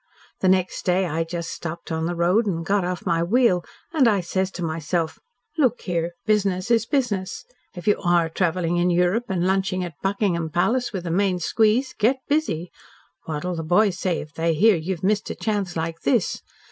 The 0.39 0.49
next 0.49 0.83
day 0.83 1.05
I 1.05 1.23
just 1.23 1.51
stopped 1.51 1.91
on 1.91 2.07
the 2.07 2.15
road 2.15 2.47
and 2.47 2.65
got 2.65 2.83
off 2.83 3.05
my 3.05 3.21
wheel, 3.21 3.63
and 3.93 4.07
I 4.07 4.19
says 4.19 4.49
to 4.53 4.63
myself: 4.63 5.19
'Look 5.59 5.81
here, 5.81 6.13
business 6.25 6.71
is 6.71 6.87
business, 6.87 7.45
if 7.75 7.87
you 7.87 8.01
ARE 8.03 8.27
travelling 8.29 8.77
in 8.77 8.89
Europe 8.89 9.25
and 9.29 9.45
lunching 9.45 9.83
at 9.83 10.01
Buckingham 10.01 10.49
Palace 10.49 10.91
with 10.91 11.03
the 11.03 11.11
main 11.11 11.37
squeeze. 11.37 11.93
Get 11.93 12.17
busy! 12.27 12.71
What'll 13.25 13.55
the 13.55 13.61
boys 13.61 13.99
say 13.99 14.19
if 14.19 14.33
they 14.33 14.55
hear 14.55 14.75
you've 14.75 15.03
missed 15.03 15.29
a 15.29 15.35
chance 15.35 15.75
like 15.75 16.01
this? 16.01 16.41